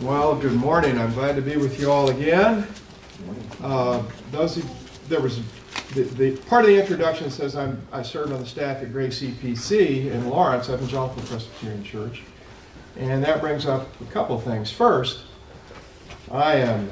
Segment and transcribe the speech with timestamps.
[0.00, 0.98] Well, good morning.
[0.98, 2.66] I'm glad to be with you all again.
[3.62, 4.62] Uh, those who,
[5.08, 5.40] there was
[5.94, 9.20] the, the part of the introduction says I'm I served on the staff at Grace
[9.22, 12.22] EPC in Lawrence, Evangelical Presbyterian Church,
[12.96, 14.70] and that brings up a couple of things.
[14.70, 15.20] First,
[16.30, 16.90] I am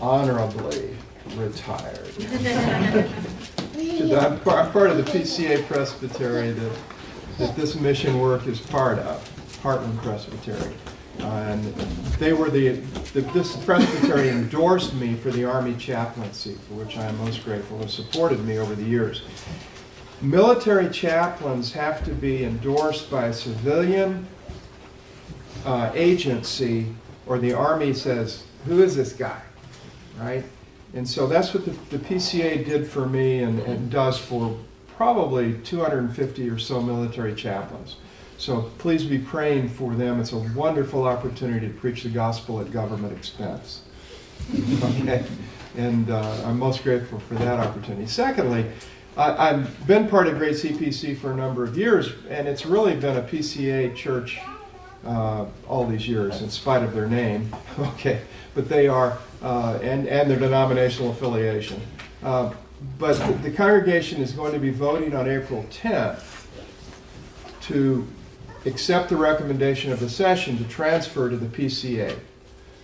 [0.00, 0.96] honorably
[1.36, 2.12] retired.
[3.76, 6.78] I'm part of the PCA Presbytery that,
[7.38, 9.27] that this mission work is part of,
[9.62, 10.74] Heartland Presbytery.
[11.18, 11.64] And
[12.18, 12.76] they were the,
[13.12, 17.80] the, this presbytery endorsed me for the Army chaplaincy, for which I am most grateful,
[17.80, 19.22] and supported me over the years.
[20.20, 24.26] Military chaplains have to be endorsed by a civilian
[25.64, 26.94] uh, agency,
[27.26, 29.40] or the Army says, who is this guy,
[30.18, 30.44] right?
[30.94, 34.58] And so that's what the, the PCA did for me and, and does for
[34.96, 37.96] probably 250 or so military chaplains.
[38.38, 40.20] So please be praying for them.
[40.20, 43.82] It's a wonderful opportunity to preach the gospel at government expense.
[44.84, 45.24] okay?
[45.76, 48.06] And uh, I'm most grateful for that opportunity.
[48.06, 48.64] Secondly,
[49.16, 52.94] I, have been part of Grace EPC for a number of years, and it's really
[52.94, 54.38] been a PCA church
[55.04, 57.52] uh, all these years, in spite of their name.
[57.80, 58.20] okay,
[58.54, 61.80] but they are, uh, and, and their denominational affiliation.
[62.22, 62.52] Uh,
[63.00, 66.46] but the congregation is going to be voting on April 10th
[67.62, 68.06] to
[68.66, 72.18] accept the recommendation of the session to transfer to the PCA.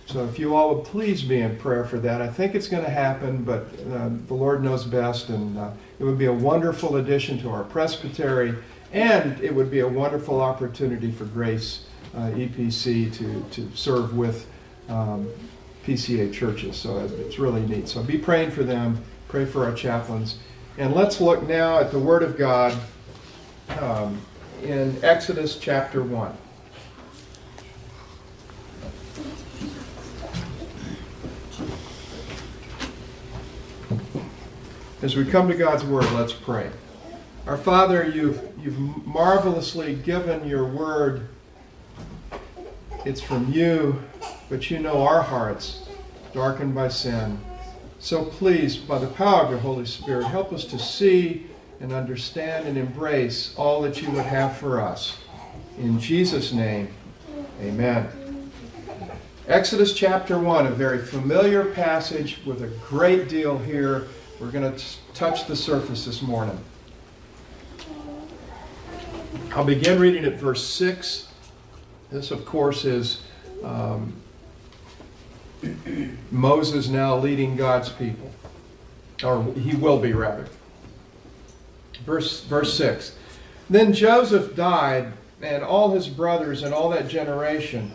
[0.05, 2.21] So if you all would please be in prayer for that.
[2.21, 6.03] I think it's going to happen, but uh, the Lord knows best, and uh, it
[6.03, 8.53] would be a wonderful addition to our presbytery,
[8.93, 14.47] and it would be a wonderful opportunity for Grace uh, EPC to, to serve with
[14.89, 15.27] um,
[15.85, 16.77] PCA churches.
[16.77, 17.87] So it's really neat.
[17.87, 20.37] So be praying for them, pray for our chaplains.
[20.77, 22.77] And let's look now at the Word of God.
[23.79, 24.21] Um,
[24.63, 26.37] in Exodus chapter 1.
[35.01, 36.71] As we come to God's Word, let's pray.
[37.45, 41.27] Our Father, you've, you've marvelously given your Word.
[43.05, 44.01] It's from you,
[44.49, 45.87] but you know our hearts,
[46.33, 47.39] darkened by sin.
[47.99, 51.47] So please, by the power of your Holy Spirit, help us to see
[51.79, 55.17] and understand and embrace all that you would have for us.
[55.77, 56.87] In Jesus' name,
[57.61, 58.51] amen.
[59.47, 64.07] Exodus chapter 1, a very familiar passage with a great deal here.
[64.39, 66.57] We're going to touch the surface this morning.
[69.53, 71.27] I'll begin reading at verse 6.
[72.11, 73.21] This, of course, is
[73.63, 74.13] um,
[76.31, 78.31] Moses now leading God's people.
[79.23, 80.47] Or he will be, rather.
[82.05, 83.15] Verse, verse 6.
[83.69, 87.91] Then Joseph died, and all his brothers and all that generation.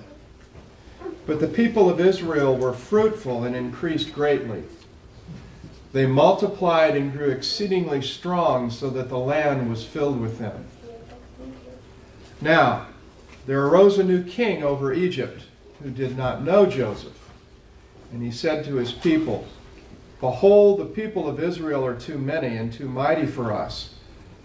[1.27, 4.65] But the people of Israel were fruitful and increased greatly.
[5.93, 10.67] They multiplied and grew exceedingly strong, so that the land was filled with them.
[12.41, 12.87] Now,
[13.47, 15.45] there arose a new king over Egypt
[15.83, 17.19] who did not know Joseph.
[18.13, 19.47] And he said to his people,
[20.21, 23.95] Behold, the people of Israel are too many and too mighty for us.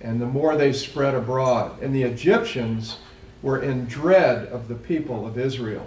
[0.00, 1.80] and the more they spread abroad.
[1.82, 2.98] And the Egyptians
[3.42, 5.86] were in dread of the people of Israel.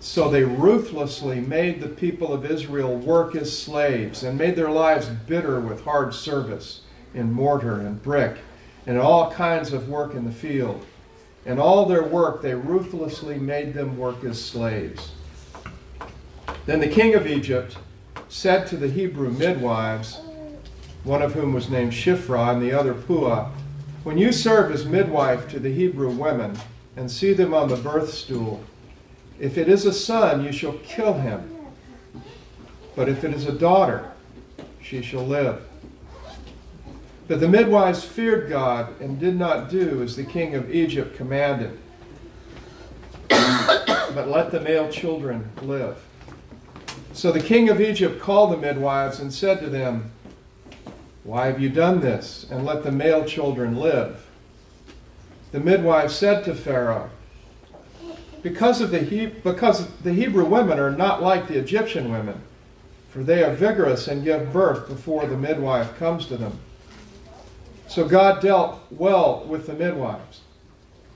[0.00, 5.08] So they ruthlessly made the people of Israel work as slaves and made their lives
[5.08, 6.80] bitter with hard service
[7.14, 8.38] in mortar and brick
[8.86, 10.86] and all kinds of work in the field.
[11.44, 15.12] And all their work they ruthlessly made them work as slaves.
[16.66, 17.76] Then the king of Egypt
[18.28, 20.20] said to the Hebrew midwives,
[21.04, 23.50] one of whom was named Shiphrah and the other Puah.
[24.04, 26.58] When you serve as midwife to the Hebrew women
[26.96, 28.64] and see them on the birth stool,
[29.38, 31.56] if it is a son, you shall kill him.
[32.94, 34.12] But if it is a daughter,
[34.82, 35.62] she shall live.
[37.28, 41.78] But the midwives feared God and did not do as the king of Egypt commanded,
[43.28, 46.02] but let the male children live.
[47.12, 50.10] So the king of Egypt called the midwives and said to them,
[51.30, 52.44] why have you done this?
[52.50, 54.26] And let the male children live.
[55.52, 57.08] The midwife said to Pharaoh,
[58.42, 62.40] because of the he- because the Hebrew women are not like the Egyptian women,
[63.10, 66.58] for they are vigorous and give birth before the midwife comes to them.
[67.86, 70.40] So God dealt well with the midwives,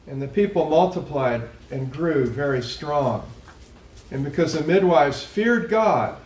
[0.07, 3.29] and the people multiplied and grew very strong.
[4.13, 6.19] And because the midwives feared God,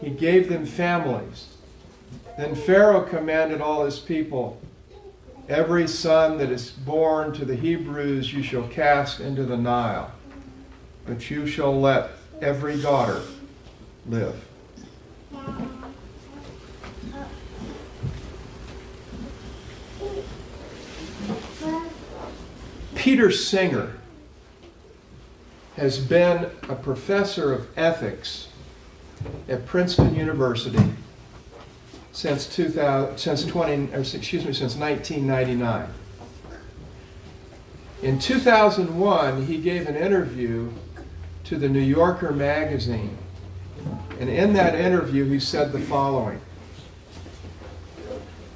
[0.00, 1.55] he gave them families.
[2.36, 4.60] Then Pharaoh commanded all his people
[5.48, 10.10] Every son that is born to the Hebrews you shall cast into the Nile,
[11.06, 12.10] but you shall let
[12.42, 13.22] every daughter
[14.08, 14.44] live.
[22.96, 23.92] Peter Singer
[25.76, 28.48] has been a professor of ethics
[29.48, 30.82] at Princeton University
[32.16, 35.86] since 2000, since 20, or excuse me, since 1999.
[38.02, 40.70] In 2001, he gave an interview
[41.44, 43.18] to the New Yorker magazine.
[44.18, 46.40] And in that interview, he said the following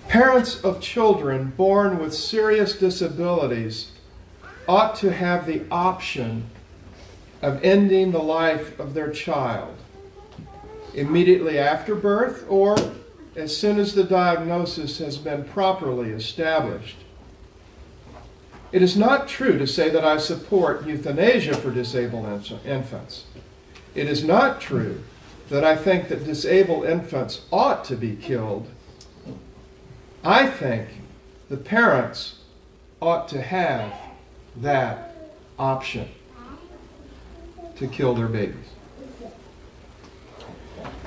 [0.08, 3.92] Parents of children born with serious disabilities
[4.66, 6.48] ought to have the option
[7.42, 9.76] of ending the life of their child
[10.94, 12.74] immediately after birth or
[13.36, 16.96] as soon as the diagnosis has been properly established.
[18.72, 22.26] It is not true to say that I support euthanasia for disabled
[22.64, 23.24] infants.
[23.94, 25.02] It is not true
[25.48, 28.68] that I think that disabled infants ought to be killed.
[30.22, 30.88] I think
[31.48, 32.38] the parents
[33.00, 33.92] ought to have
[34.58, 35.16] that
[35.58, 36.08] option
[37.76, 38.66] to kill their babies.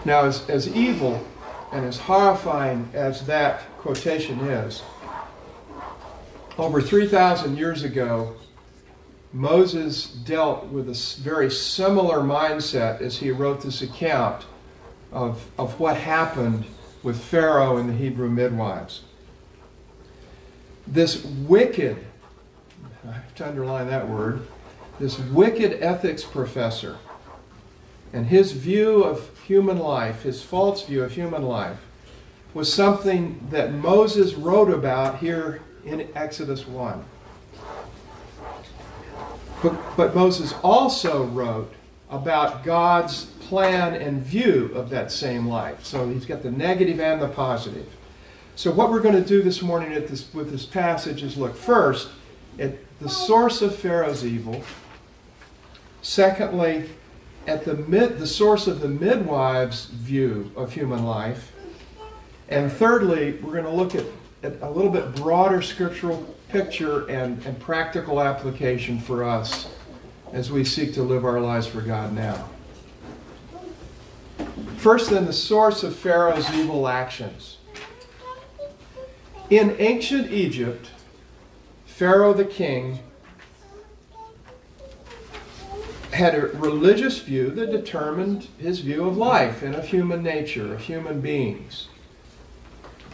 [0.04, 1.26] Now, as, as evil
[1.74, 4.84] and as horrifying as that quotation is,
[6.58, 8.36] over 3,000 years ago,
[9.34, 14.46] Moses dealt with a very similar mindset as he wrote this account
[15.12, 16.66] of, of what happened
[17.02, 19.02] with Pharaoh and the Hebrew midwives.
[20.86, 21.98] This wicked,
[23.08, 24.46] I have to underline that word,
[25.00, 27.00] this wicked ethics professor
[28.14, 31.78] and his view of human life, his false view of human life,
[32.54, 37.04] was something that Moses wrote about here in Exodus 1.
[39.62, 41.74] But, but Moses also wrote
[42.10, 45.84] about God's plan and view of that same life.
[45.84, 47.88] So he's got the negative and the positive.
[48.56, 52.10] So what we're going to do this morning this, with this passage is look first
[52.60, 54.64] at the source of Pharaoh's evil.
[56.02, 56.90] Secondly,
[57.48, 61.52] at the, mid, the source of the midwives' view of human life.
[62.50, 64.06] And thirdly, we're going to look at,
[64.44, 69.68] at a little bit broader scriptural picture and, and practical application for us
[70.32, 72.50] as we seek to live our lives for God now.
[74.78, 77.58] First, then, the source of Pharaoh's evil actions.
[79.50, 80.90] In ancient Egypt,
[81.86, 83.00] Pharaoh the king
[86.14, 90.82] had a religious view that determined his view of life and of human nature, of
[90.82, 91.88] human beings.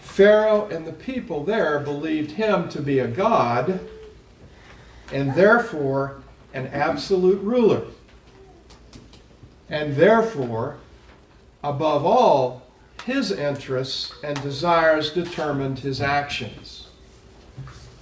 [0.02, 3.80] Pharaoh and the people there believed him to be a god
[5.14, 6.22] and therefore
[6.54, 7.84] an absolute ruler.
[9.70, 10.78] And therefore,
[11.64, 12.64] above all,
[13.06, 16.88] his interests and desires determined his actions.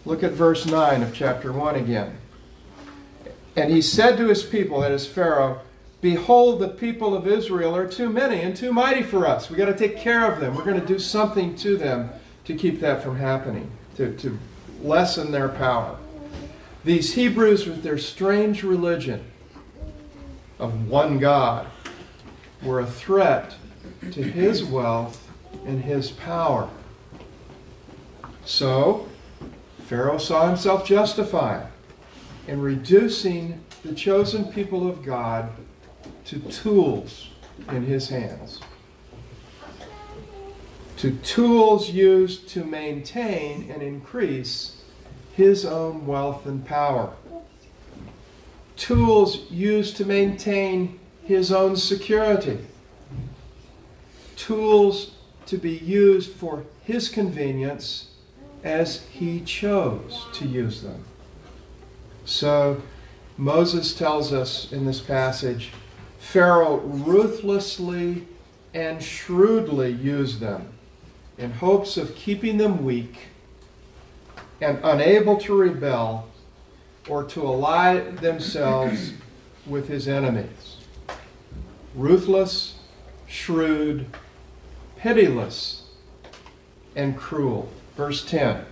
[0.05, 2.17] Look at verse 9 of chapter 1 again.
[3.57, 5.61] And he said to his people, that is Pharaoh,
[5.99, 9.49] Behold, the people of Israel are too many and too mighty for us.
[9.49, 10.53] We've got to take care of them.
[10.55, 12.11] We're going to do something to them
[12.45, 14.37] to keep that from happening, to, to
[14.83, 15.97] lessen their power.
[16.85, 19.25] These Hebrews, with their strange religion
[20.59, 21.65] of one God,
[22.61, 23.55] were a threat
[24.11, 25.27] to his wealth
[25.65, 26.69] and his power.
[28.45, 29.09] So,
[29.87, 31.67] Pharaoh saw himself justified
[32.47, 35.49] in reducing the chosen people of God
[36.25, 37.29] to tools
[37.69, 38.61] in his hands.
[40.97, 44.81] To tools used to maintain and increase
[45.33, 47.13] his own wealth and power.
[48.75, 52.59] Tools used to maintain his own security.
[54.35, 55.11] Tools
[55.45, 58.09] to be used for his convenience
[58.63, 61.03] as he chose to use them.
[62.27, 62.81] So
[63.37, 65.71] Moses tells us in this passage
[66.19, 68.27] Pharaoh ruthlessly
[68.73, 70.73] and shrewdly used them
[71.37, 73.29] in hopes of keeping them weak
[74.59, 76.27] and unable to rebel
[77.07, 79.13] or to ally themselves
[79.65, 80.77] with his enemies.
[81.95, 82.75] Ruthless,
[83.25, 84.05] shrewd,
[84.97, 85.83] pitiless,
[86.93, 87.69] and cruel.
[87.95, 88.65] Verse 10.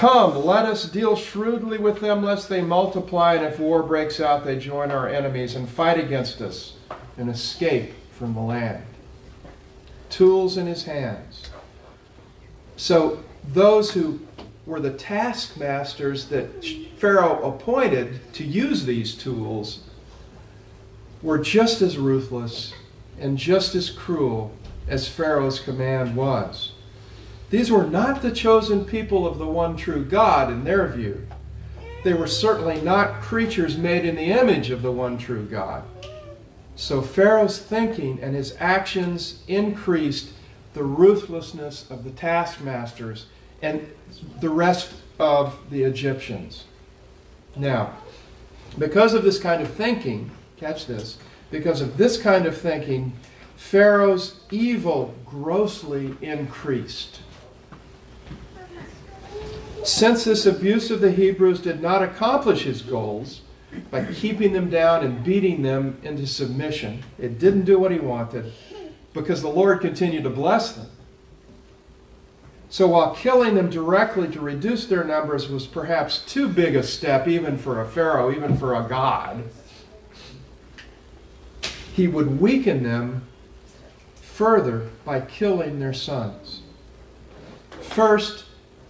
[0.00, 4.46] Come, let us deal shrewdly with them, lest they multiply, and if war breaks out,
[4.46, 6.72] they join our enemies and fight against us
[7.18, 8.82] and escape from the land.
[10.08, 11.50] Tools in his hands.
[12.78, 14.20] So, those who
[14.64, 16.64] were the taskmasters that
[16.96, 19.80] Pharaoh appointed to use these tools
[21.20, 22.72] were just as ruthless
[23.18, 24.50] and just as cruel
[24.88, 26.69] as Pharaoh's command was.
[27.50, 31.26] These were not the chosen people of the one true God in their view.
[32.04, 35.82] They were certainly not creatures made in the image of the one true God.
[36.76, 40.30] So Pharaoh's thinking and his actions increased
[40.72, 43.26] the ruthlessness of the taskmasters
[43.60, 43.90] and
[44.40, 46.64] the rest of the Egyptians.
[47.56, 47.96] Now,
[48.78, 51.18] because of this kind of thinking, catch this,
[51.50, 53.12] because of this kind of thinking,
[53.56, 57.20] Pharaoh's evil grossly increased.
[59.84, 63.40] Since this abuse of the Hebrews did not accomplish his goals
[63.90, 68.52] by keeping them down and beating them into submission, it didn't do what he wanted
[69.14, 70.86] because the Lord continued to bless them.
[72.68, 77.26] So while killing them directly to reduce their numbers was perhaps too big a step,
[77.26, 79.42] even for a Pharaoh, even for a God,
[81.94, 83.26] he would weaken them
[84.14, 86.62] further by killing their sons.
[87.80, 88.44] First,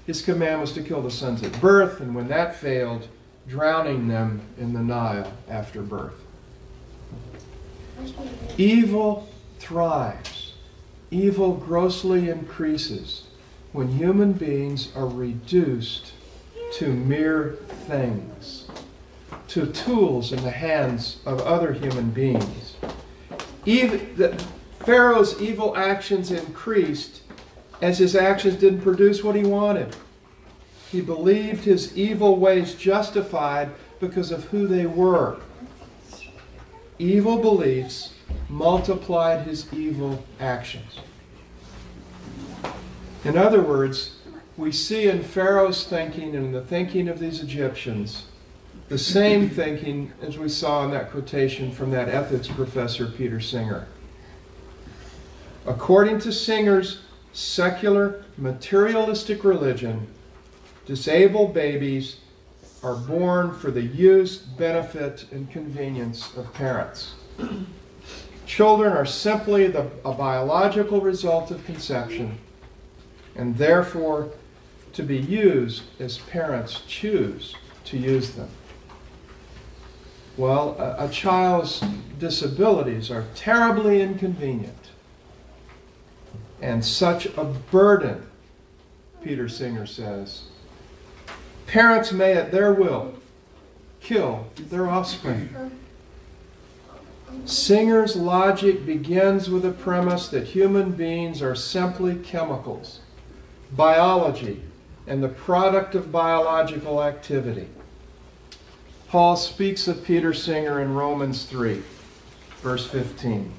[0.06, 3.08] his command was to kill the sons at birth, and when that failed,
[3.48, 6.14] drowning them in the Nile after birth.
[8.56, 9.28] Evil
[9.58, 10.54] thrives,
[11.10, 13.24] evil grossly increases
[13.72, 16.12] when human beings are reduced
[16.72, 18.68] to mere things,
[19.48, 22.76] to tools in the hands of other human beings.
[23.64, 24.44] Even the,
[24.80, 27.19] Pharaoh's evil actions increased
[27.80, 29.96] as his actions didn't produce what he wanted.
[30.90, 33.70] He believed his evil ways justified
[34.00, 35.38] because of who they were.
[36.98, 38.14] Evil beliefs
[38.48, 40.98] multiplied his evil actions.
[43.24, 44.16] In other words,
[44.56, 48.24] we see in Pharaoh's thinking and in the thinking of these Egyptians
[48.90, 53.86] the same thinking as we saw in that quotation from that ethics professor, Peter Singer.
[55.64, 60.06] According to Singer's secular, materialistic religion,
[60.86, 62.16] disabled babies
[62.82, 67.14] are born for the use, benefit, and convenience of parents.
[68.46, 72.38] Children are simply the, a biological result of conception
[73.36, 74.30] and therefore
[74.92, 78.48] to be used as parents choose to use them.
[80.36, 81.80] Well, a, a child's
[82.18, 84.79] disabilities are terribly inconvenient
[86.60, 88.26] and such a burden,
[89.22, 90.44] Peter Singer says.
[91.66, 93.14] Parents may at their will
[94.00, 95.50] kill their offspring.
[97.44, 103.00] Singer's logic begins with the premise that human beings are simply chemicals
[103.72, 104.62] biology,
[105.06, 107.68] and the product of biological activity.
[109.08, 111.82] Paul speaks of Peter Singer in Romans 3,
[112.62, 113.52] verse 15.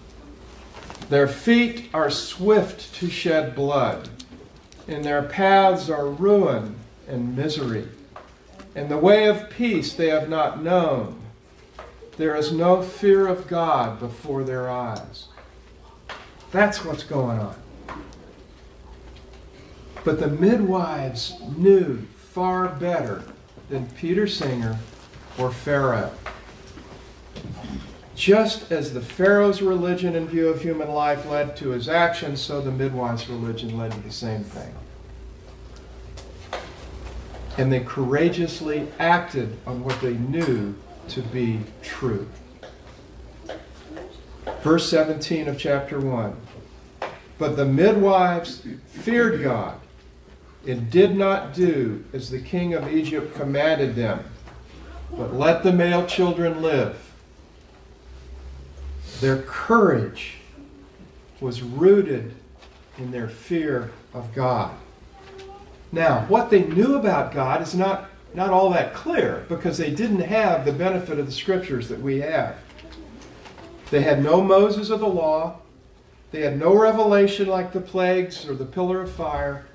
[1.09, 4.09] Their feet are swift to shed blood,
[4.87, 6.75] and their paths are ruin
[7.07, 7.87] and misery.
[8.75, 11.19] And the way of peace they have not known.
[12.17, 15.27] There is no fear of God before their eyes.
[16.51, 17.55] That's what's going on.
[20.03, 23.23] But the midwives knew far better
[23.69, 24.79] than Peter Singer
[25.37, 26.11] or Pharaoh.
[28.15, 32.61] Just as the Pharaoh's religion and view of human life led to his actions, so
[32.61, 34.73] the midwives' religion led to the same thing.
[37.57, 40.75] And they courageously acted on what they knew
[41.09, 42.27] to be true.
[44.61, 46.35] Verse 17 of chapter 1.
[47.37, 49.79] But the midwives feared God
[50.67, 54.23] and did not do as the king of Egypt commanded them,
[55.11, 57.10] but let the male children live.
[59.21, 60.37] Their courage
[61.39, 62.33] was rooted
[62.97, 64.75] in their fear of God.
[65.91, 70.21] Now, what they knew about God is not, not all that clear because they didn't
[70.21, 72.55] have the benefit of the scriptures that we have.
[73.91, 75.59] They had no Moses of the law,
[76.31, 79.65] they had no revelation like the plagues or the pillar of fire.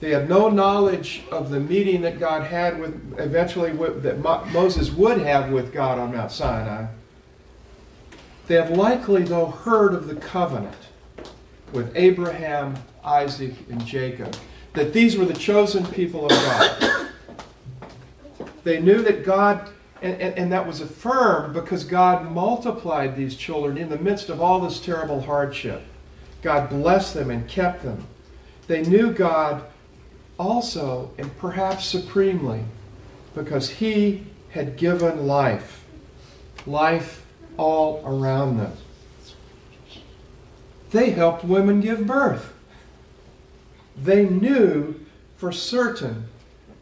[0.00, 4.44] They had no knowledge of the meeting that God had with, eventually, with, that Mo-
[4.52, 6.86] Moses would have with God on Mount Sinai.
[8.46, 10.76] They have likely, though, heard of the covenant
[11.72, 14.36] with Abraham, Isaac, and Jacob,
[14.74, 17.08] that these were the chosen people of God.
[18.64, 19.70] They knew that God,
[20.02, 24.40] and, and, and that was affirmed because God multiplied these children in the midst of
[24.40, 25.82] all this terrible hardship.
[26.42, 28.06] God blessed them and kept them.
[28.66, 29.64] They knew God
[30.38, 32.64] also, and perhaps supremely,
[33.34, 35.84] because He had given life,
[36.66, 37.23] life
[37.56, 38.72] all around them.
[40.90, 42.52] They helped women give birth.
[43.96, 45.00] They knew
[45.36, 46.28] for certain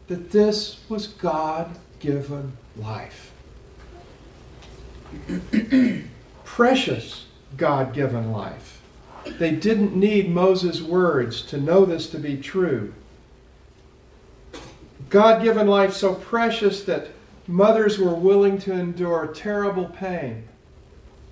[0.07, 3.31] that this was God given life.
[6.43, 7.25] Precious
[7.57, 8.81] God given life.
[9.39, 12.93] They didn't need Moses' words to know this to be true.
[15.09, 17.07] God given life so precious that
[17.47, 20.43] mothers were willing to endure terrible pain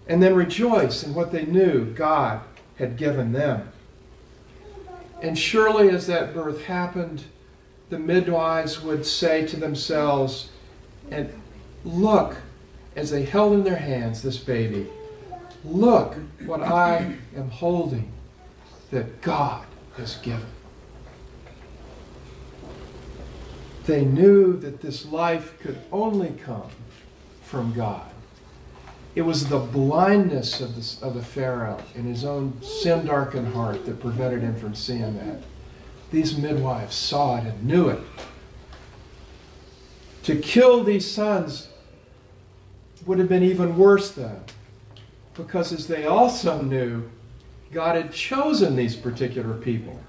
[0.07, 2.41] and then rejoice in what they knew God
[2.77, 3.69] had given them.
[5.21, 7.23] And surely, as that birth happened,
[7.89, 10.49] the midwives would say to themselves,
[11.11, 11.31] and
[11.85, 12.37] look,
[12.95, 14.87] as they held in their hands this baby,
[15.63, 16.15] look
[16.45, 18.11] what I am holding
[18.89, 19.65] that God
[19.97, 20.45] has given.
[23.85, 26.69] They knew that this life could only come
[27.43, 28.10] from God.
[29.13, 33.85] It was the blindness of the, of the Pharaoh in his own sin darkened heart
[33.85, 35.43] that prevented him from seeing that.
[36.11, 37.99] These midwives saw it and knew it.
[40.23, 41.67] To kill these sons
[43.05, 44.41] would have been even worse then,
[45.33, 47.09] because as they also knew,
[47.73, 49.99] God had chosen these particular people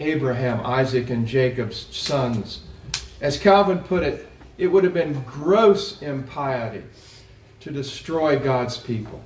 [0.00, 2.62] Abraham, Isaac, and Jacob's sons.
[3.20, 6.82] As Calvin put it, it would have been gross impiety
[7.64, 9.22] to destroy God's people.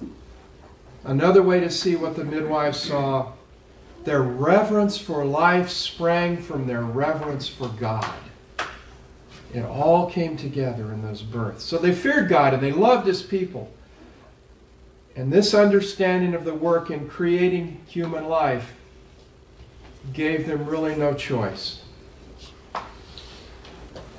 [1.03, 3.33] Another way to see what the midwives saw
[4.05, 8.15] their reverence for life sprang from their reverence for God.
[9.53, 11.65] It all came together in those births.
[11.65, 13.73] So they feared God and they loved His people.
[15.17, 18.73] And this understanding of the work in creating human life
[20.13, 21.83] gave them really no choice.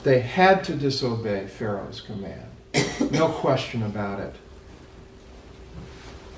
[0.04, 2.49] They had to disobey Pharaoh's command.
[3.12, 4.36] No question about it.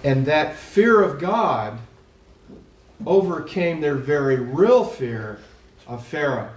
[0.04, 1.80] And that fear of God
[3.06, 5.40] overcame their very real fear
[5.88, 6.52] of Pharaoh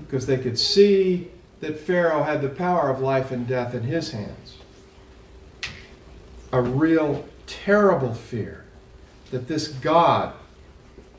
[0.00, 4.10] because they could see that Pharaoh had the power of life and death in his
[4.10, 4.56] hands.
[6.52, 8.64] A real terrible fear
[9.30, 10.34] that this God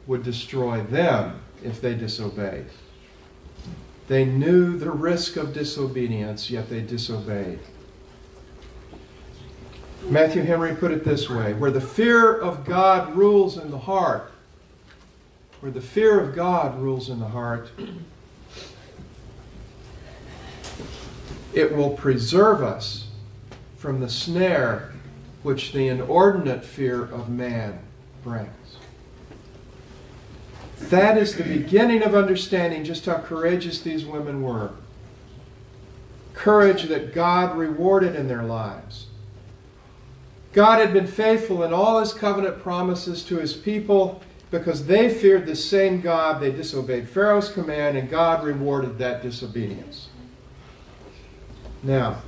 [0.08, 2.68] would destroy them if they disobeyed.
[4.08, 7.60] They knew the risk of disobedience, yet they disobeyed.
[10.04, 14.32] Matthew Henry put it this way where the fear of God rules in the heart,
[15.62, 17.72] where the fear of God rules in the heart,
[21.54, 23.08] it will preserve us
[23.78, 24.92] from the snare
[25.42, 27.80] which the inordinate fear of man
[28.24, 28.65] brings.
[30.80, 34.72] That is the beginning of understanding just how courageous these women were.
[36.34, 39.08] Courage that God rewarded in their lives.
[40.52, 45.46] God had been faithful in all his covenant promises to his people because they feared
[45.46, 46.42] the same God.
[46.42, 50.10] They disobeyed Pharaoh's command, and God rewarded that disobedience.
[51.84, 52.22] Now,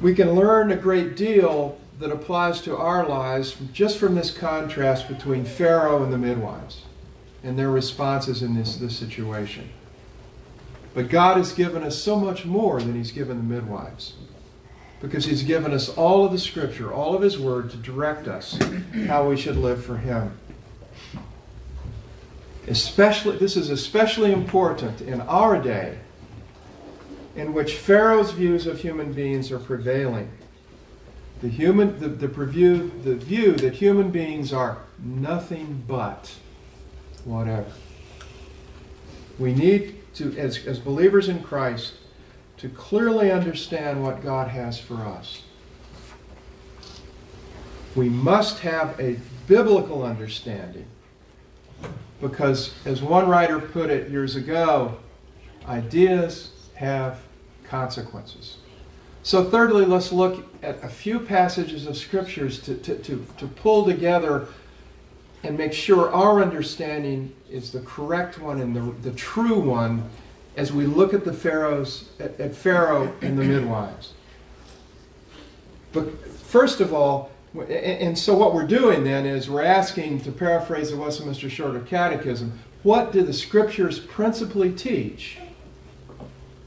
[0.00, 5.08] we can learn a great deal that applies to our lives just from this contrast
[5.08, 6.82] between Pharaoh and the midwives
[7.44, 9.68] and their responses in this, this situation.
[10.94, 14.14] But God has given us so much more than He's given the midwives.
[15.00, 18.58] Because He's given us all of the Scripture, all of His Word to direct us
[19.06, 20.32] how we should live for Him.
[22.66, 25.98] Especially, this is especially important in our day
[27.36, 30.30] in which Pharaoh's views of human beings are prevailing.
[31.42, 36.32] The, human, the, the, preview, the view that human beings are nothing but
[37.24, 37.70] whatever.
[39.38, 41.94] We need to, as, as believers in Christ,
[42.58, 45.42] to clearly understand what God has for us.
[47.94, 50.86] We must have a biblical understanding
[52.20, 54.96] because, as one writer put it years ago,
[55.66, 57.20] ideas have
[57.64, 58.58] consequences.
[59.22, 63.84] So, thirdly, let's look at a few passages of scriptures to, to, to, to pull
[63.84, 64.48] together
[65.44, 70.08] and make sure our understanding is the correct one and the, the true one
[70.56, 74.14] as we look at the pharaohs at, at Pharaoh and the midwives.
[75.92, 77.30] But first of all,
[77.68, 82.58] and so what we're doing then is we're asking, to paraphrase the Westminster Shorter Catechism,
[82.82, 85.38] what do the scriptures principally teach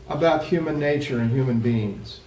[0.08, 2.22] about human nature and human beings?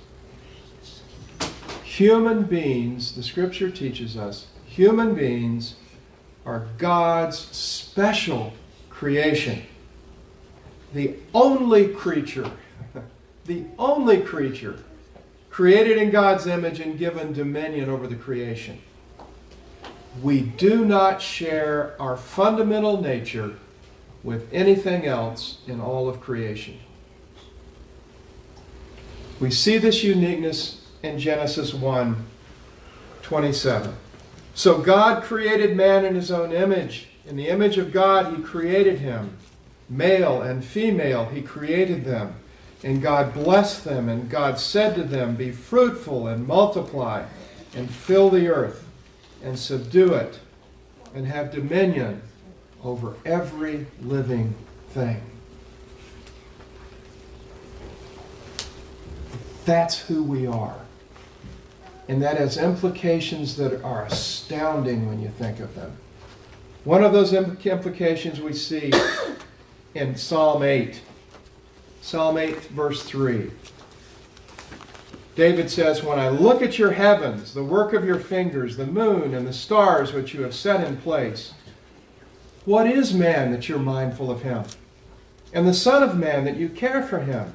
[1.85, 5.77] Human beings, the scripture teaches us, human beings
[6.45, 8.53] are God's special
[8.89, 9.63] creation.
[10.95, 12.51] The only creature,
[13.47, 14.79] the only creature
[15.51, 18.81] created in God's image and given dominion over the creation.
[20.23, 23.55] We do not share our fundamental nature
[24.23, 26.79] with anything else in all of creation.
[29.39, 32.27] We see this uniqueness in Genesis 1
[33.23, 33.95] 27.
[34.61, 37.09] So God created man in his own image.
[37.27, 39.39] In the image of God, he created him.
[39.89, 42.35] Male and female, he created them.
[42.85, 47.25] And God blessed them, and God said to them, Be fruitful and multiply,
[47.75, 48.87] and fill the earth,
[49.43, 50.41] and subdue it,
[51.15, 52.21] and have dominion
[52.85, 54.55] over every living
[54.91, 55.23] thing.
[59.65, 60.83] That's who we are.
[62.11, 65.97] And that has implications that are astounding when you think of them.
[66.83, 68.93] One of those implications we see
[69.95, 71.03] in Psalm 8.
[72.01, 73.53] Psalm 8, verse 3.
[75.37, 79.33] David says, When I look at your heavens, the work of your fingers, the moon
[79.33, 81.55] and the stars which you have set in place,
[82.65, 84.65] what is man that you're mindful of him?
[85.53, 87.55] And the Son of Man that you care for him?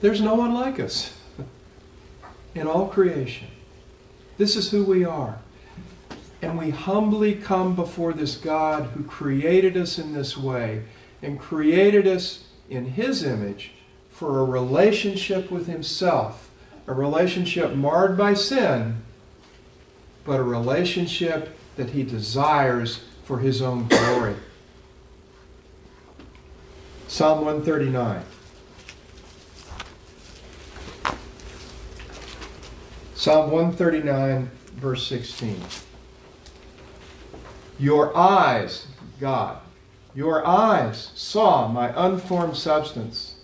[0.00, 1.14] There's no one like us
[2.54, 3.48] in all creation.
[4.38, 5.38] This is who we are.
[6.42, 10.84] And we humbly come before this God who created us in this way
[11.20, 13.72] and created us in His image
[14.10, 16.50] for a relationship with Himself,
[16.86, 19.02] a relationship marred by sin,
[20.24, 24.36] but a relationship that He desires for His own glory.
[27.06, 28.22] Psalm 139.
[33.20, 35.60] Psalm 139, verse 16.
[37.78, 38.86] Your eyes,
[39.20, 39.58] God,
[40.14, 43.34] your eyes saw my unformed substance.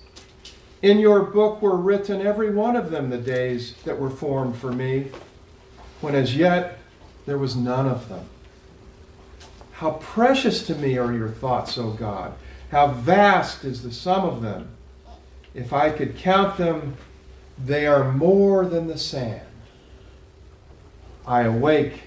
[0.81, 4.73] In your book were written, every one of them, the days that were formed for
[4.73, 5.11] me,
[6.01, 6.79] when as yet
[7.27, 8.25] there was none of them.
[9.73, 12.33] How precious to me are your thoughts, O God.
[12.71, 14.71] How vast is the sum of them.
[15.53, 16.97] If I could count them,
[17.63, 19.43] they are more than the sand.
[21.27, 22.03] I awake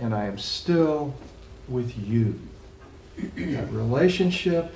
[0.00, 1.14] and I am still
[1.68, 2.38] with you.
[3.36, 4.74] That relationship,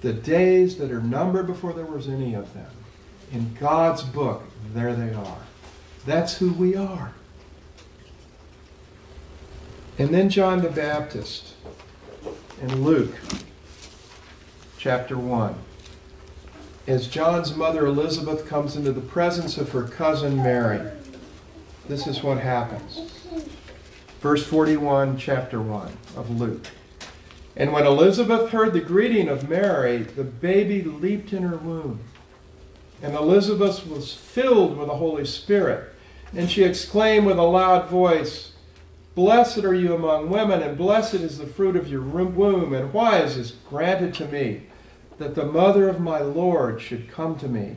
[0.00, 2.70] the days that are numbered before there was any of them,
[3.32, 4.42] in God's book,
[4.74, 5.38] there they are.
[6.04, 7.12] That's who we are.
[9.98, 11.54] And then John the Baptist
[12.62, 13.14] in Luke
[14.78, 15.54] chapter 1.
[16.86, 20.80] As John's mother Elizabeth comes into the presence of her cousin Mary,
[21.88, 23.00] this is what happens.
[24.20, 26.66] Verse 41, chapter 1 of Luke.
[27.56, 32.00] And when Elizabeth heard the greeting of Mary, the baby leaped in her womb.
[33.02, 35.92] And Elizabeth was filled with the Holy Spirit.
[36.34, 38.52] And she exclaimed with a loud voice,
[39.14, 42.72] Blessed are you among women, and blessed is the fruit of your womb.
[42.72, 44.62] And why is this granted to me,
[45.18, 47.76] that the mother of my Lord should come to me?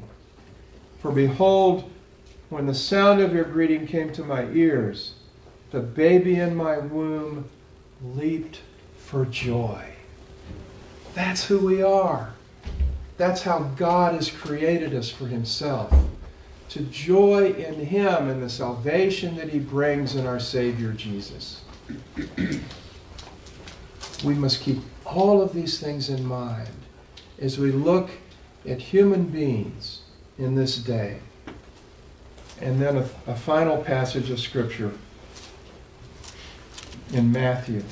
[1.00, 1.91] For behold,
[2.52, 5.14] when the sound of your greeting came to my ears,
[5.72, 7.46] the baby in my womb
[8.04, 8.60] leaped
[8.98, 9.86] for joy.
[11.14, 12.34] That's who we are.
[13.16, 15.94] That's how God has created us for Himself.
[16.72, 21.62] To joy in Him and the salvation that He brings in our Savior Jesus.
[24.26, 26.68] we must keep all of these things in mind
[27.40, 28.10] as we look
[28.68, 30.02] at human beings
[30.38, 31.22] in this day.
[32.62, 34.92] And then a, a final passage of Scripture
[37.12, 37.84] in Matthew.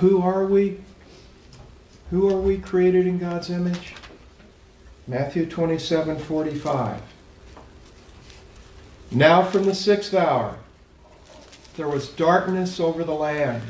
[0.00, 0.80] Who are we?
[2.10, 3.94] Who are we created in God's image?
[5.06, 7.00] Matthew 27 45.
[9.10, 10.56] Now from the sixth hour,
[11.76, 13.62] there was darkness over the land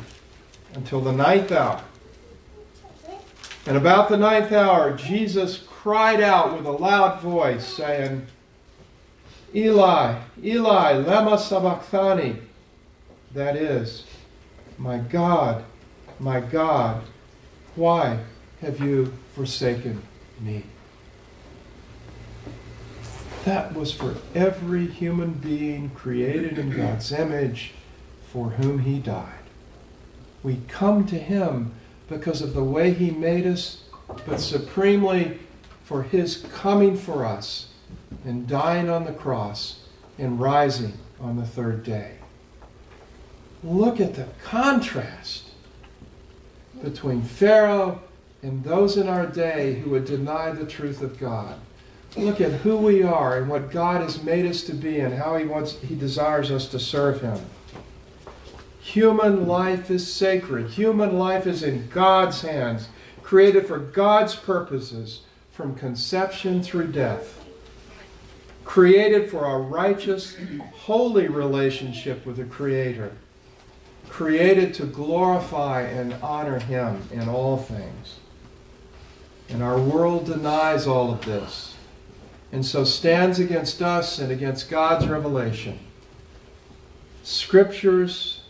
[0.75, 1.83] until the ninth hour.
[3.67, 8.25] And about the ninth hour, Jesus cried out with a loud voice, saying,
[9.53, 12.37] Eli, Eli, lema sabachthani.
[13.35, 14.05] That is,
[14.79, 15.65] my God,
[16.21, 17.03] my God,
[17.75, 18.21] why
[18.61, 20.01] have you forsaken
[20.39, 20.63] me?
[23.45, 27.73] That was for every human being created in God's image
[28.33, 29.27] for whom he died.
[30.45, 31.75] We come to him
[32.09, 33.83] because of the way he made us,
[34.29, 35.41] but supremely
[35.85, 37.69] for his coming for us
[38.25, 39.81] and dying on the cross
[40.19, 42.17] and rising on the third day.
[43.65, 45.51] Look at the contrast
[46.83, 48.01] between Pharaoh
[48.43, 51.57] and those in our day who would deny the truth of God.
[52.17, 55.37] Look at who we are and what God has made us to be and how
[55.37, 57.39] he wants he desires us to serve him.
[58.81, 60.71] Human life is sacred.
[60.71, 62.89] Human life is in God's hands,
[63.23, 65.21] created for God's purposes
[65.53, 67.39] from conception through death.
[68.65, 70.37] Created for a righteous,
[70.73, 73.13] holy relationship with the Creator.
[74.09, 78.19] Created to glorify and honor Him in all things.
[79.49, 81.75] And our world denies all of this,
[82.51, 85.79] and so stands against us and against God's revelation.
[87.23, 88.41] Scriptures,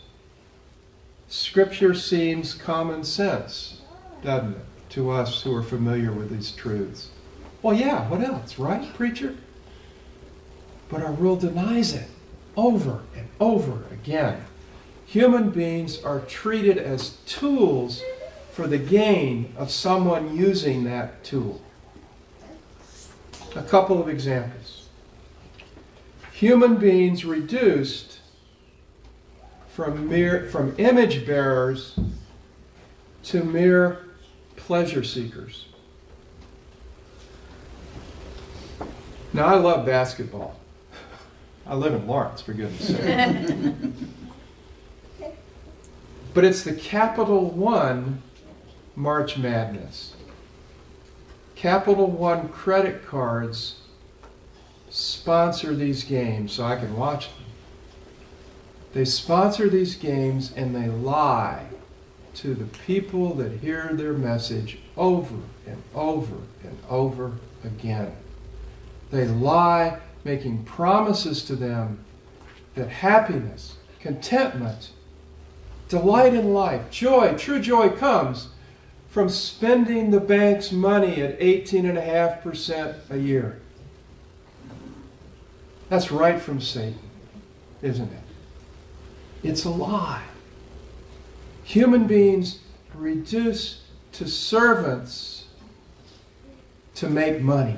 [1.27, 3.81] Scripture seems common sense,
[4.23, 7.09] doesn't it, to us who are familiar with these truths?
[7.61, 9.35] Well, yeah, what else, right, preacher?
[10.89, 12.09] But our world denies it
[12.55, 14.45] over and over again.
[15.07, 18.03] Human beings are treated as tools
[18.51, 21.59] for the gain of someone using that tool.
[23.55, 24.89] A couple of examples.
[26.33, 28.19] Human beings reduced
[29.69, 31.97] from mere from image bearers
[33.23, 34.03] to mere
[34.65, 35.65] pleasure seekers.
[39.33, 40.59] Now I love basketball.
[41.65, 43.73] I live in Lawrence, for goodness sake.
[46.33, 48.21] but it's the Capital One
[48.95, 50.15] March Madness.
[51.55, 53.79] Capital One credit cards
[54.89, 57.45] sponsor these games so I can watch them.
[58.93, 61.65] They sponsor these games and they lie
[62.35, 65.35] to the people that hear their message over
[65.67, 68.15] and over and over again.
[69.11, 72.03] They lie, making promises to them
[72.75, 74.91] that happiness, contentment,
[75.89, 78.49] delight in life, joy, true joy comes
[79.09, 83.59] from spending the bank's money at 18.5% a year.
[85.89, 86.97] That's right from Satan,
[87.83, 88.19] isn't it?
[89.43, 90.23] It's a lie.
[91.63, 92.59] Human beings
[92.93, 93.79] reduced
[94.13, 95.45] to servants
[96.95, 97.77] to make money.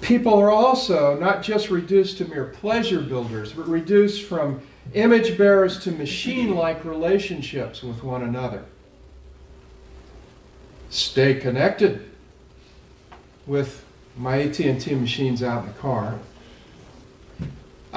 [0.00, 4.60] People are also not just reduced to mere pleasure builders, but reduced from
[4.92, 8.64] image bearers to machine like relationships with one another.
[10.90, 12.10] Stay connected
[13.46, 13.84] with
[14.16, 16.18] my AT&T machines out in the car.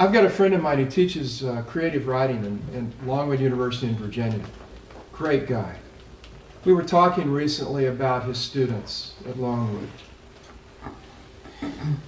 [0.00, 3.88] I've got a friend of mine who teaches uh, creative writing in, in Longwood University
[3.88, 4.40] in Virginia.
[5.12, 5.74] Great guy.
[6.64, 9.88] We were talking recently about his students at Longwood.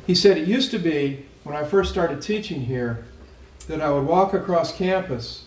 [0.07, 3.07] He said it used to be, when I first started teaching here,
[3.67, 5.47] that I would walk across campus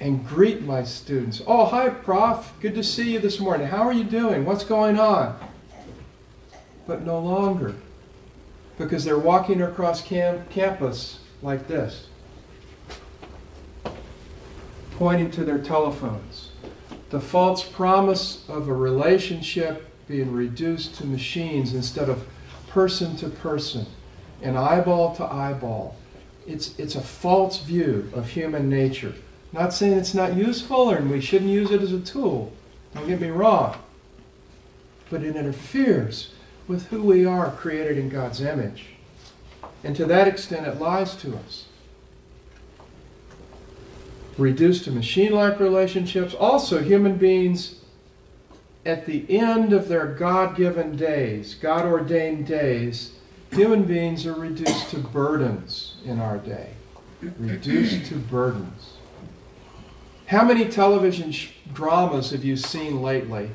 [0.00, 1.40] and greet my students.
[1.46, 2.52] Oh, hi, Prof.
[2.60, 3.68] Good to see you this morning.
[3.68, 4.44] How are you doing?
[4.44, 5.38] What's going on?
[6.84, 7.76] But no longer,
[8.78, 12.08] because they're walking across cam- campus like this,
[14.92, 16.50] pointing to their telephones.
[17.10, 22.26] The false promise of a relationship being reduced to machines instead of
[22.68, 23.86] person to person
[24.42, 25.96] and eyeball to eyeball
[26.46, 29.14] it's, it's a false view of human nature.
[29.52, 32.52] Not saying it's not useful and we shouldn't use it as a tool.
[32.94, 33.76] Don't get me wrong.
[35.10, 36.30] But it interferes
[36.68, 38.86] with who we are created in God's image.
[39.84, 41.66] And to that extent, it lies to us.
[44.36, 46.34] Reduced to machine like relationships.
[46.34, 47.76] Also, human beings
[48.84, 53.16] at the end of their God given days, God ordained days,
[53.52, 56.70] Human beings are reduced to burdens in our day.
[57.38, 58.94] Reduced to burdens.
[60.26, 61.32] How many television
[61.72, 63.50] dramas have you seen lately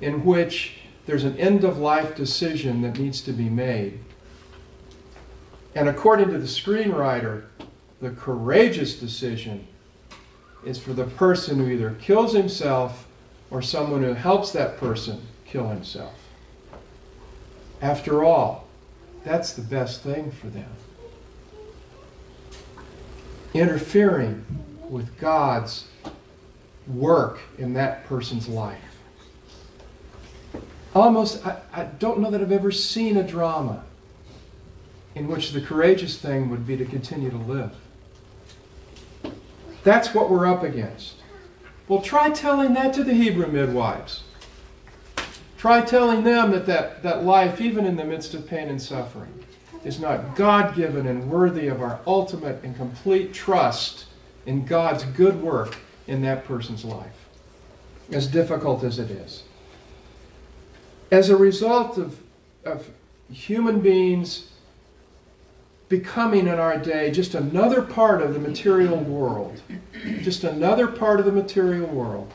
[0.00, 4.00] in which there's an end of life decision that needs to be made?
[5.74, 7.44] And according to the screenwriter,
[8.00, 9.66] the courageous decision
[10.64, 13.06] is for the person who either kills himself
[13.50, 16.14] or someone who helps that person kill himself.
[17.80, 18.68] After all,
[19.24, 20.70] that's the best thing for them.
[23.54, 24.44] Interfering
[24.88, 25.86] with God's
[26.86, 28.89] work in that person's life.
[30.94, 33.84] Almost, I, I don't know that I've ever seen a drama
[35.14, 37.74] in which the courageous thing would be to continue to live.
[39.84, 41.16] That's what we're up against.
[41.88, 44.22] Well, try telling that to the Hebrew midwives.
[45.58, 49.44] Try telling them that, that that life, even in the midst of pain and suffering,
[49.84, 54.06] is not God given and worthy of our ultimate and complete trust
[54.46, 55.76] in God's good work
[56.06, 57.28] in that person's life,
[58.10, 59.42] as difficult as it is.
[61.10, 62.20] As a result of,
[62.64, 62.88] of
[63.30, 64.50] human beings
[65.88, 69.60] becoming in our day just another part of the material world,
[70.22, 72.32] just another part of the material world.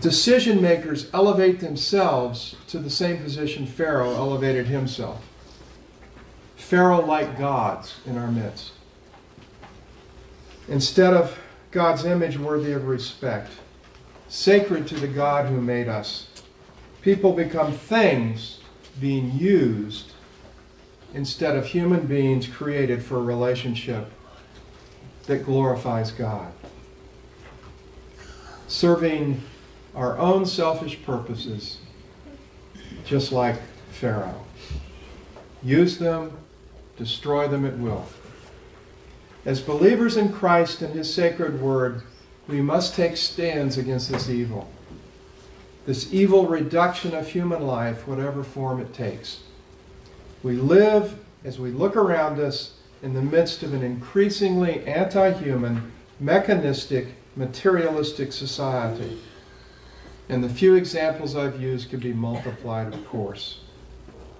[0.00, 5.24] Decision makers elevate themselves to the same position Pharaoh elevated himself.
[6.56, 8.72] Pharaoh like gods in our midst.
[10.68, 11.38] Instead of
[11.70, 13.52] God's image worthy of respect,
[14.32, 16.26] sacred to the God who made us,
[17.02, 18.60] people become things
[18.98, 20.12] being used
[21.12, 24.10] instead of human beings created for a relationship
[25.26, 26.50] that glorifies God.
[28.68, 29.42] Serving
[29.94, 31.76] our own selfish purposes,
[33.04, 33.56] just like
[33.90, 34.46] Pharaoh.
[35.62, 36.38] Use them,
[36.96, 38.06] destroy them at will.
[39.44, 42.04] As believers in Christ and His sacred word,
[42.48, 44.68] we must take stands against this evil
[45.86, 49.40] this evil reduction of human life, whatever form it takes.
[50.42, 55.90] We live, as we look around us, in the midst of an increasingly anti human,
[56.20, 59.18] mechanistic, materialistic society.
[60.28, 63.60] And the few examples I've used could be multiplied, of course,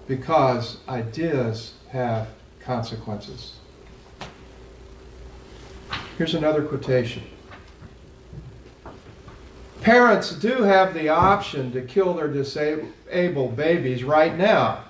[0.06, 2.28] because ideas have
[2.60, 3.56] consequences.
[6.16, 7.24] Here's another quotation
[9.82, 14.84] Parents do have the option to kill their disabled babies right now.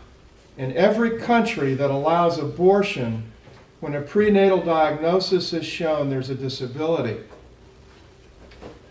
[0.59, 3.33] In every country that allows abortion,
[3.81, 7.21] when a prenatal diagnosis is shown there's a disability.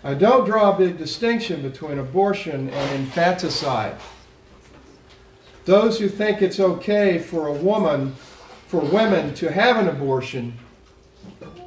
[0.04, 3.96] I don't draw a big distinction between abortion and infanticide.
[5.66, 8.16] Those who think it's okay for a woman,
[8.66, 10.58] for women to have an abortion,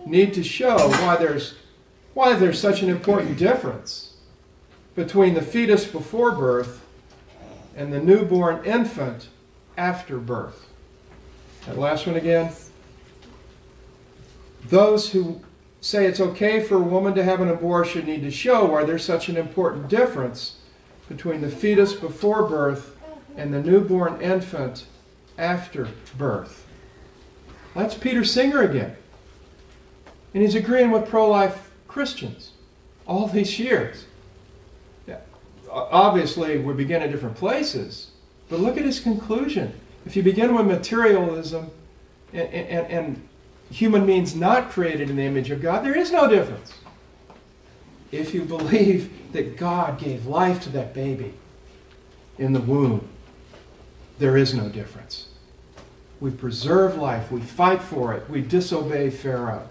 [0.05, 1.55] need to show why there's,
[2.15, 4.14] why there's such an important difference
[4.95, 6.85] between the fetus before birth
[7.77, 9.29] and the newborn infant
[9.77, 10.69] after birth.
[11.67, 12.53] That last one again.
[14.69, 15.41] Those who
[15.81, 19.05] say it's okay for a woman to have an abortion need to show why there's
[19.05, 20.57] such an important difference
[21.09, 22.97] between the fetus before birth
[23.37, 24.87] and the newborn infant
[25.37, 26.67] after birth.
[27.75, 28.97] That's Peter Singer again.
[30.33, 32.53] And he's agreeing with pro life Christians
[33.07, 34.07] all these years
[35.75, 38.11] obviously we begin at different places,
[38.49, 39.73] but look at his conclusion.
[40.07, 41.71] If you begin with materialism
[42.33, 43.29] and, and, and
[43.71, 46.73] human beings not created in the image of God, there is no difference.
[48.13, 51.35] If you believe that God gave life to that baby
[52.39, 53.09] in the womb,
[54.19, 55.29] there is no difference.
[56.21, 59.69] We preserve life, we fight for it, we disobey Pharaoh.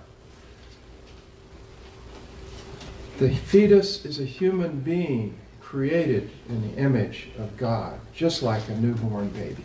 [3.19, 5.37] The fetus is a human being
[5.73, 9.63] created in the image of God, just like a newborn baby.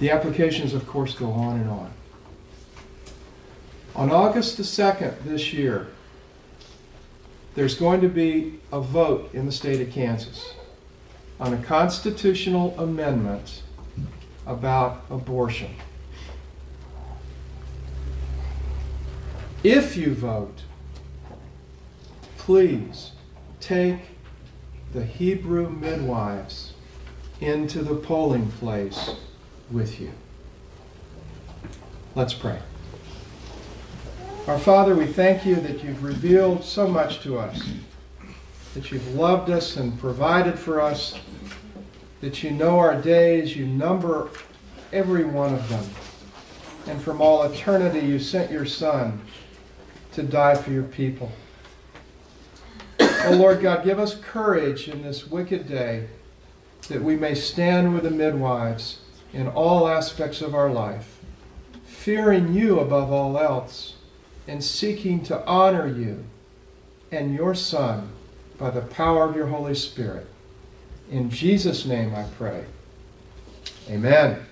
[0.00, 1.92] The applications, of course, go on and on.
[3.94, 5.86] On August the 2nd this year,
[7.54, 10.54] there's going to be a vote in the state of Kansas
[11.38, 13.62] on a constitutional amendment
[14.48, 15.76] about abortion.
[19.62, 20.62] If you vote,
[22.36, 23.12] please
[23.68, 24.00] take
[24.94, 26.72] the Hebrew midwives
[27.42, 29.10] into the polling place
[29.70, 30.10] with you.
[32.14, 32.58] Let's pray.
[34.46, 37.62] Our Father, we thank you that you've revealed so much to us,
[38.72, 41.18] that you've loved us and provided for us,
[42.22, 44.30] that you know our days, you number
[44.94, 45.84] every one of them.
[46.86, 49.20] And from all eternity, you sent your Son
[50.12, 51.30] to die for your people.
[53.24, 56.08] Oh Lord God, give us courage in this wicked day
[56.88, 59.00] that we may stand with the midwives
[59.32, 61.18] in all aspects of our life,
[61.84, 63.96] fearing you above all else,
[64.46, 66.24] and seeking to honor you
[67.10, 68.08] and your Son
[68.56, 70.26] by the power of your Holy Spirit.
[71.10, 72.64] In Jesus' name I pray.
[73.90, 74.47] Amen.